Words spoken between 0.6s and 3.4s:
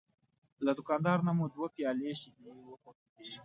له دوکاندار نه مو دوه پیالې شیدې وغوښتې.